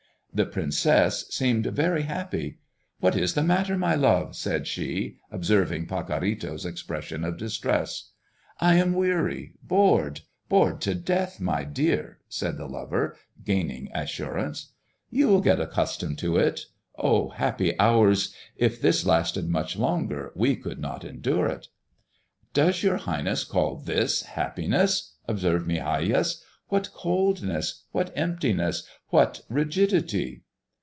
[0.33, 2.59] The princess seemed very happy.
[3.01, 8.11] "What is the matter, my love?" said she, observing Pacorrito's expression of distress.
[8.61, 14.71] "I am weary, bored, bored to death, my dear," said the lover, gaining assurance.
[15.09, 16.61] "You will get accustomed to it.
[16.97, 18.33] O happy hours!
[18.55, 21.67] If this lasted much longer, we could not endure it!"
[22.53, 26.41] "Does your Highness call this happiness?" observed Migajas.
[26.69, 30.43] "What coldness, what emptiness, what rigidity!"